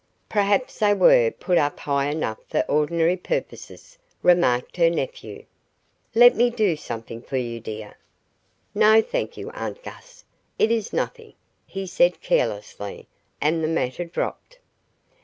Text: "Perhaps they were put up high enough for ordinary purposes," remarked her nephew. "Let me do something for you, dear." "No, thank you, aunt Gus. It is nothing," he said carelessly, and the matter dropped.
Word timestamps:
"Perhaps 0.29 0.79
they 0.79 0.95
were 0.95 1.29
put 1.29 1.59
up 1.59 1.81
high 1.81 2.07
enough 2.09 2.39
for 2.49 2.61
ordinary 2.61 3.15
purposes," 3.15 3.99
remarked 4.23 4.77
her 4.77 4.89
nephew. 4.89 5.45
"Let 6.15 6.35
me 6.35 6.49
do 6.49 6.75
something 6.75 7.21
for 7.21 7.37
you, 7.37 7.59
dear." 7.59 7.99
"No, 8.73 9.03
thank 9.03 9.37
you, 9.37 9.51
aunt 9.51 9.83
Gus. 9.83 10.23
It 10.57 10.71
is 10.71 10.91
nothing," 10.91 11.33
he 11.67 11.85
said 11.85 12.19
carelessly, 12.19 13.07
and 13.39 13.63
the 13.63 13.67
matter 13.67 14.03
dropped. 14.03 14.57